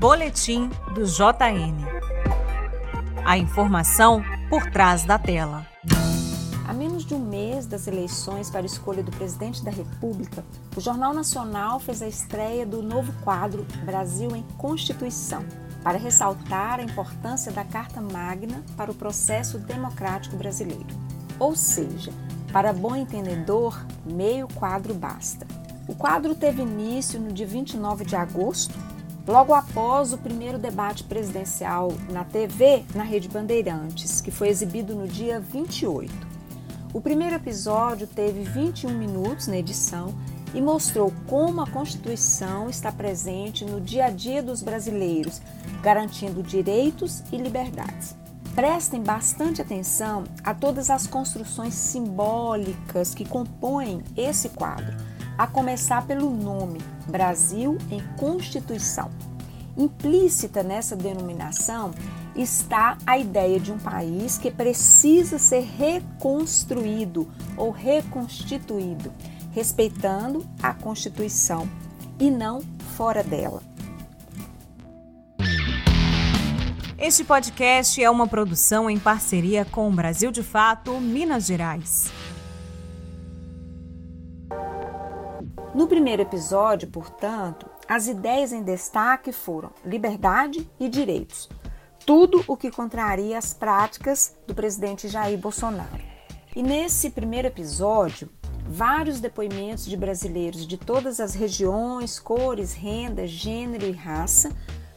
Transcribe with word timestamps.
Boletim 0.00 0.70
do 0.94 1.04
JN. 1.04 1.76
A 3.22 3.36
informação 3.36 4.22
por 4.48 4.64
trás 4.70 5.04
da 5.04 5.18
tela. 5.18 5.66
A 6.66 6.72
menos 6.72 7.04
de 7.04 7.12
um 7.12 7.18
mês 7.18 7.66
das 7.66 7.86
eleições 7.86 8.48
para 8.48 8.64
escolha 8.64 9.02
do 9.02 9.10
presidente 9.10 9.62
da 9.62 9.70
República, 9.70 10.42
o 10.74 10.80
Jornal 10.80 11.12
Nacional 11.12 11.78
fez 11.78 12.00
a 12.00 12.08
estreia 12.08 12.64
do 12.64 12.80
novo 12.80 13.12
quadro 13.22 13.66
Brasil 13.84 14.34
em 14.34 14.42
Constituição, 14.56 15.44
para 15.84 15.98
ressaltar 15.98 16.80
a 16.80 16.82
importância 16.82 17.52
da 17.52 17.62
Carta 17.62 18.00
Magna 18.00 18.64
para 18.78 18.90
o 18.90 18.94
processo 18.94 19.58
democrático 19.58 20.34
brasileiro. 20.34 20.96
Ou 21.38 21.54
seja, 21.54 22.10
para 22.50 22.72
bom 22.72 22.96
entendedor, 22.96 23.78
meio 24.06 24.48
quadro 24.48 24.94
basta. 24.94 25.46
O 25.86 25.94
quadro 25.94 26.34
teve 26.34 26.62
início 26.62 27.20
no 27.20 27.34
dia 27.34 27.46
29 27.46 28.06
de 28.06 28.16
agosto 28.16 28.72
logo 29.30 29.54
após 29.54 30.12
o 30.12 30.18
primeiro 30.18 30.58
debate 30.58 31.04
presidencial 31.04 31.92
na 32.10 32.24
TV, 32.24 32.84
na 32.94 33.04
Rede 33.04 33.28
Bandeirantes, 33.28 34.20
que 34.20 34.30
foi 34.30 34.48
exibido 34.48 34.92
no 34.94 35.06
dia 35.06 35.38
28. 35.38 36.12
O 36.92 37.00
primeiro 37.00 37.36
episódio 37.36 38.08
teve 38.08 38.42
21 38.42 38.90
minutos 38.90 39.46
na 39.46 39.56
edição 39.56 40.12
e 40.52 40.60
mostrou 40.60 41.12
como 41.28 41.60
a 41.60 41.66
Constituição 41.70 42.68
está 42.68 42.90
presente 42.90 43.64
no 43.64 43.80
dia 43.80 44.06
a 44.06 44.10
dia 44.10 44.42
dos 44.42 44.64
brasileiros, 44.64 45.40
garantindo 45.80 46.42
direitos 46.42 47.22
e 47.30 47.36
liberdades. 47.36 48.16
Prestem 48.52 49.00
bastante 49.00 49.62
atenção 49.62 50.24
a 50.42 50.52
todas 50.52 50.90
as 50.90 51.06
construções 51.06 51.74
simbólicas 51.74 53.14
que 53.14 53.24
compõem 53.24 54.02
esse 54.16 54.48
quadro 54.48 55.09
a 55.40 55.46
começar 55.46 56.06
pelo 56.06 56.28
nome 56.28 56.82
Brasil 57.06 57.78
em 57.90 57.98
Constituição. 58.18 59.10
Implícita 59.74 60.62
nessa 60.62 60.94
denominação 60.94 61.92
está 62.36 62.98
a 63.06 63.16
ideia 63.16 63.58
de 63.58 63.72
um 63.72 63.78
país 63.78 64.36
que 64.36 64.50
precisa 64.50 65.38
ser 65.38 65.62
reconstruído 65.62 67.26
ou 67.56 67.70
reconstituído, 67.70 69.10
respeitando 69.50 70.46
a 70.62 70.74
Constituição 70.74 71.66
e 72.18 72.30
não 72.30 72.60
fora 72.94 73.24
dela. 73.24 73.62
Este 76.98 77.24
podcast 77.24 78.04
é 78.04 78.10
uma 78.10 78.28
produção 78.28 78.90
em 78.90 78.98
parceria 78.98 79.64
com 79.64 79.88
o 79.88 79.90
Brasil 79.90 80.30
de 80.30 80.42
Fato, 80.42 81.00
Minas 81.00 81.46
Gerais. 81.46 82.12
No 85.72 85.86
primeiro 85.86 86.22
episódio, 86.22 86.88
portanto, 86.88 87.64
as 87.88 88.08
ideias 88.08 88.52
em 88.52 88.60
destaque 88.60 89.30
foram 89.30 89.70
liberdade 89.84 90.68
e 90.80 90.88
direitos, 90.88 91.48
tudo 92.04 92.42
o 92.48 92.56
que 92.56 92.72
contraria 92.72 93.38
as 93.38 93.54
práticas 93.54 94.36
do 94.48 94.54
presidente 94.54 95.06
Jair 95.06 95.38
Bolsonaro. 95.38 96.02
E 96.56 96.62
nesse 96.62 97.10
primeiro 97.10 97.46
episódio, 97.46 98.28
vários 98.66 99.20
depoimentos 99.20 99.84
de 99.84 99.96
brasileiros 99.96 100.66
de 100.66 100.76
todas 100.76 101.20
as 101.20 101.34
regiões, 101.34 102.18
cores, 102.18 102.72
renda, 102.72 103.24
gênero 103.24 103.86
e 103.86 103.92
raça, 103.92 104.50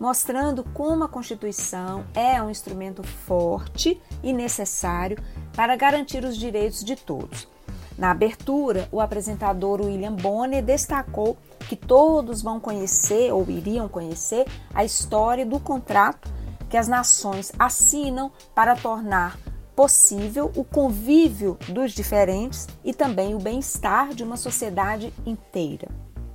mostrando 0.00 0.64
como 0.74 1.04
a 1.04 1.08
Constituição 1.08 2.04
é 2.12 2.42
um 2.42 2.50
instrumento 2.50 3.04
forte 3.04 4.02
e 4.20 4.32
necessário 4.32 5.16
para 5.54 5.76
garantir 5.76 6.24
os 6.24 6.36
direitos 6.36 6.82
de 6.82 6.96
todos 6.96 7.55
na 7.98 8.10
abertura, 8.10 8.88
o 8.92 9.00
apresentador 9.00 9.80
William 9.80 10.12
Bonner 10.12 10.62
destacou 10.62 11.36
que 11.68 11.76
todos 11.76 12.42
vão 12.42 12.60
conhecer 12.60 13.32
ou 13.32 13.48
iriam 13.48 13.88
conhecer 13.88 14.46
a 14.74 14.84
história 14.84 15.46
do 15.46 15.58
contrato 15.58 16.30
que 16.68 16.76
as 16.76 16.88
nações 16.88 17.52
assinam 17.58 18.30
para 18.54 18.76
tornar 18.76 19.38
possível 19.74 20.50
o 20.56 20.64
convívio 20.64 21.58
dos 21.68 21.92
diferentes 21.92 22.66
e 22.82 22.94
também 22.94 23.34
o 23.34 23.38
bem-estar 23.38 24.14
de 24.14 24.24
uma 24.24 24.36
sociedade 24.36 25.12
inteira. 25.24 25.88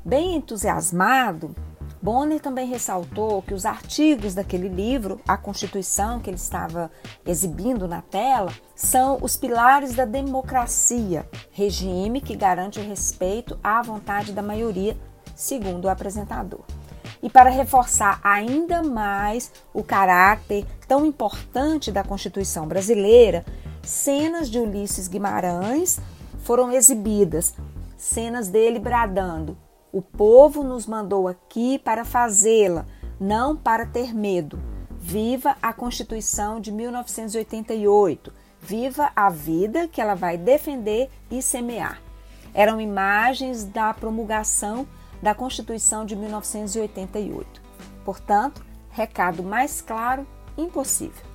Bem 0.05 0.35
entusiasmado, 0.35 1.55
Bonner 2.01 2.39
também 2.39 2.67
ressaltou 2.67 3.43
que 3.43 3.53
os 3.53 3.63
artigos 3.63 4.33
daquele 4.33 4.67
livro, 4.67 5.21
a 5.27 5.37
Constituição 5.37 6.19
que 6.19 6.31
ele 6.31 6.37
estava 6.37 6.89
exibindo 7.23 7.87
na 7.87 8.01
tela, 8.01 8.51
são 8.75 9.19
os 9.21 9.37
pilares 9.37 9.93
da 9.93 10.03
democracia, 10.03 11.29
regime 11.51 12.19
que 12.19 12.35
garante 12.35 12.79
o 12.79 12.83
respeito 12.83 13.59
à 13.63 13.83
vontade 13.83 14.33
da 14.33 14.41
maioria, 14.41 14.97
segundo 15.35 15.85
o 15.85 15.89
apresentador. 15.89 16.61
E 17.21 17.29
para 17.29 17.51
reforçar 17.51 18.19
ainda 18.23 18.81
mais 18.81 19.51
o 19.71 19.83
caráter 19.83 20.65
tão 20.87 21.05
importante 21.05 21.91
da 21.91 22.03
Constituição 22.03 22.67
brasileira, 22.67 23.45
cenas 23.83 24.49
de 24.49 24.57
Ulisses 24.57 25.07
Guimarães 25.07 25.99
foram 26.39 26.71
exibidas, 26.71 27.53
cenas 27.95 28.47
dele 28.47 28.79
bradando 28.79 29.55
o 29.91 30.01
povo 30.01 30.63
nos 30.63 30.85
mandou 30.87 31.27
aqui 31.27 31.77
para 31.79 32.05
fazê-la, 32.05 32.85
não 33.19 33.55
para 33.55 33.85
ter 33.85 34.13
medo. 34.13 34.59
Viva 34.91 35.57
a 35.61 35.73
Constituição 35.73 36.59
de 36.59 36.71
1988. 36.71 38.31
Viva 38.61 39.11
a 39.15 39.29
vida 39.29 39.87
que 39.87 39.99
ela 39.99 40.15
vai 40.15 40.37
defender 40.37 41.09
e 41.29 41.41
semear. 41.41 42.01
Eram 42.53 42.79
imagens 42.79 43.63
da 43.65 43.93
promulgação 43.93 44.87
da 45.21 45.35
Constituição 45.35 46.05
de 46.05 46.15
1988. 46.15 47.61
Portanto, 48.05 48.63
recado 48.91 49.43
mais 49.43 49.81
claro 49.81 50.25
impossível. 50.57 51.25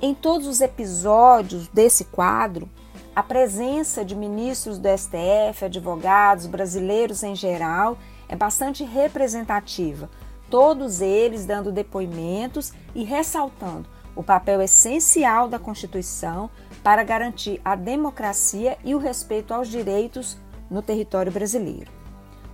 Em 0.00 0.14
todos 0.14 0.46
os 0.46 0.60
episódios 0.60 1.68
desse 1.68 2.04
quadro, 2.04 2.68
a 3.14 3.22
presença 3.22 4.04
de 4.04 4.16
ministros 4.16 4.78
do 4.78 4.88
STF, 4.88 5.66
advogados, 5.66 6.46
brasileiros 6.46 7.22
em 7.22 7.34
geral, 7.34 7.98
é 8.26 8.34
bastante 8.34 8.84
representativa, 8.84 10.08
todos 10.48 11.02
eles 11.02 11.44
dando 11.44 11.70
depoimentos 11.70 12.72
e 12.94 13.04
ressaltando 13.04 13.86
o 14.16 14.22
papel 14.22 14.62
essencial 14.62 15.46
da 15.46 15.58
Constituição 15.58 16.50
para 16.82 17.02
garantir 17.02 17.60
a 17.64 17.74
democracia 17.74 18.78
e 18.82 18.94
o 18.94 18.98
respeito 18.98 19.52
aos 19.52 19.68
direitos 19.68 20.38
no 20.70 20.80
território 20.80 21.30
brasileiro. 21.30 21.90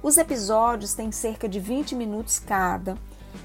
Os 0.02 0.18
episódios 0.18 0.94
têm 0.94 1.10
cerca 1.12 1.48
de 1.48 1.58
20 1.58 1.94
minutos 1.94 2.38
cada 2.38 2.96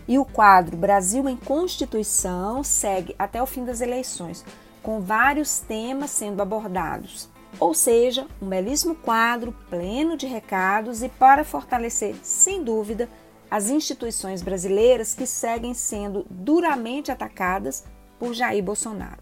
e 0.08 0.18
o 0.18 0.26
quadro 0.26 0.78
Brasil 0.78 1.28
em 1.30 1.36
Constituição 1.36 2.64
segue 2.64 3.16
até 3.18 3.42
o 3.42 3.46
fim 3.46 3.66
das 3.66 3.82
eleições, 3.82 4.44
com 4.84 5.00
vários 5.02 5.60
temas 5.60 6.12
sendo 6.12 6.42
abordados. 6.42 7.30
Ou 7.60 7.74
seja, 7.74 8.28
um 8.42 8.48
belíssimo 8.48 8.94
quadro 8.94 9.56
pleno 9.70 10.18
de 10.18 10.28
recados 10.28 11.02
e 11.02 11.10
para 11.10 11.44
fortalecer, 11.44 12.16
sem 12.22 12.64
dúvida, 12.64 13.10
as 13.50 13.70
instituições 13.70 14.42
brasileiras 14.42 15.14
que 15.14 15.26
seguem 15.26 15.74
sendo 15.74 16.26
duramente 16.30 17.12
atacadas 17.12 17.86
por 18.20 18.34
Jair 18.34 18.64
Bolsonaro. 18.64 19.22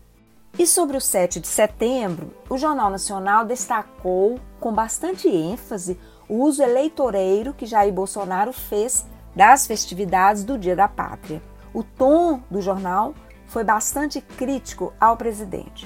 E 0.58 0.66
sobre 0.66 0.98
o 0.98 1.02
7 1.02 1.40
de 1.40 1.48
setembro, 1.48 2.34
o 2.50 2.58
Jornal 2.58 2.90
Nacional 2.90 3.46
destacou 3.46 4.40
com 4.60 4.74
bastante 4.74 5.30
ênfase 5.30 5.98
o 6.28 6.44
uso 6.44 6.62
eleitoreiro 6.62 7.54
que 7.54 7.66
Jair 7.66 7.94
Bolsonaro 7.94 8.54
fez 8.54 9.06
das 9.36 9.66
festividades 9.66 10.44
do 10.44 10.58
Dia 10.58 10.76
da 10.76 10.88
Pátria. 10.88 11.42
O 11.74 11.84
tom 11.84 12.42
do 12.50 12.62
jornal 12.62 13.14
foi 13.52 13.66
bastante 13.66 14.22
crítico 14.22 14.94
ao 14.98 15.18
presidente. 15.18 15.86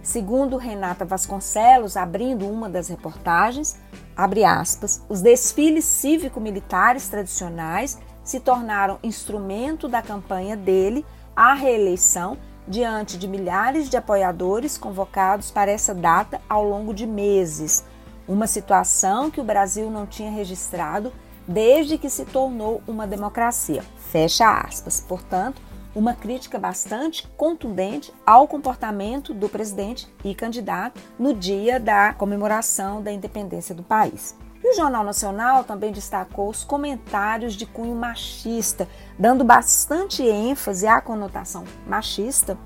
Segundo 0.00 0.56
Renata 0.56 1.04
Vasconcelos, 1.04 1.96
abrindo 1.96 2.48
uma 2.48 2.68
das 2.68 2.86
reportagens, 2.86 3.76
abre 4.16 4.44
aspas, 4.44 5.02
os 5.08 5.20
desfiles 5.20 5.84
cívico-militares 5.84 7.08
tradicionais 7.08 7.98
se 8.22 8.38
tornaram 8.38 9.00
instrumento 9.02 9.88
da 9.88 10.00
campanha 10.00 10.56
dele 10.56 11.04
à 11.34 11.54
reeleição 11.54 12.38
diante 12.68 13.18
de 13.18 13.26
milhares 13.26 13.90
de 13.90 13.96
apoiadores 13.96 14.78
convocados 14.78 15.50
para 15.50 15.72
essa 15.72 15.92
data 15.92 16.40
ao 16.48 16.62
longo 16.62 16.94
de 16.94 17.04
meses, 17.04 17.84
uma 18.28 18.46
situação 18.46 19.28
que 19.28 19.40
o 19.40 19.44
Brasil 19.44 19.90
não 19.90 20.06
tinha 20.06 20.30
registrado 20.30 21.12
desde 21.48 21.98
que 21.98 22.08
se 22.08 22.24
tornou 22.24 22.80
uma 22.86 23.08
democracia. 23.08 23.82
Fecha 24.12 24.48
aspas. 24.48 25.00
Portanto, 25.00 25.60
uma 25.94 26.14
crítica 26.14 26.58
bastante 26.58 27.28
contundente 27.36 28.12
ao 28.26 28.48
comportamento 28.48 29.34
do 29.34 29.48
presidente 29.48 30.12
e 30.24 30.34
candidato 30.34 31.00
no 31.18 31.34
dia 31.34 31.78
da 31.78 32.12
comemoração 32.14 33.02
da 33.02 33.12
independência 33.12 33.74
do 33.74 33.82
país. 33.82 34.36
E 34.64 34.70
o 34.70 34.74
Jornal 34.74 35.02
Nacional 35.02 35.64
também 35.64 35.90
destacou 35.90 36.48
os 36.48 36.62
comentários 36.62 37.54
de 37.54 37.66
cunho 37.66 37.96
machista, 37.96 38.88
dando 39.18 39.44
bastante 39.44 40.22
ênfase 40.22 40.86
à 40.86 41.00
conotação 41.00 41.64
machista 41.86 42.56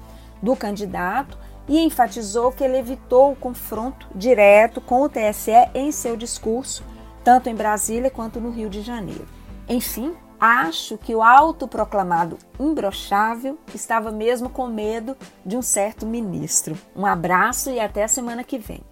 do 0.42 0.54
candidato 0.54 1.38
e 1.66 1.80
enfatizou 1.80 2.52
que 2.52 2.62
ele 2.62 2.76
evitou 2.76 3.32
o 3.32 3.36
confronto 3.36 4.06
direto 4.14 4.80
com 4.80 5.02
o 5.02 5.08
TSE 5.08 5.52
em 5.74 5.90
seu 5.90 6.16
discurso, 6.16 6.84
tanto 7.24 7.48
em 7.48 7.54
Brasília 7.54 8.10
quanto 8.10 8.40
no 8.40 8.50
Rio 8.50 8.68
de 8.68 8.82
Janeiro. 8.82 9.26
Enfim, 9.68 10.14
Acho 10.38 10.98
que 10.98 11.14
o 11.14 11.22
autoproclamado 11.22 12.36
imbrochável 12.60 13.58
estava 13.74 14.10
mesmo 14.10 14.50
com 14.50 14.66
medo 14.66 15.16
de 15.44 15.56
um 15.56 15.62
certo 15.62 16.04
ministro. 16.04 16.76
Um 16.94 17.06
abraço 17.06 17.70
e 17.70 17.80
até 17.80 18.04
a 18.04 18.08
semana 18.08 18.44
que 18.44 18.58
vem. 18.58 18.82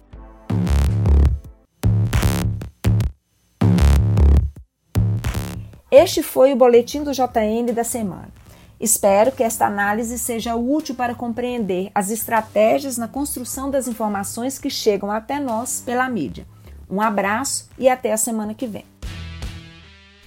Este 5.91 6.23
foi 6.23 6.51
o 6.51 6.55
boletim 6.55 7.03
do 7.03 7.11
JN 7.13 7.71
da 7.73 7.83
semana. 7.83 8.29
Espero 8.79 9.31
que 9.31 9.43
esta 9.43 9.67
análise 9.67 10.17
seja 10.19 10.55
útil 10.55 10.95
para 10.95 11.15
compreender 11.15 11.91
as 11.95 12.09
estratégias 12.09 12.97
na 12.97 13.07
construção 13.07 13.69
das 13.69 13.87
informações 13.87 14.59
que 14.59 14.69
chegam 14.69 15.11
até 15.11 15.39
nós 15.39 15.81
pela 15.85 16.09
mídia. 16.09 16.45
Um 16.89 16.99
abraço 16.99 17.69
e 17.77 17.87
até 17.87 18.11
a 18.11 18.17
semana 18.17 18.53
que 18.53 18.67
vem. 18.67 18.94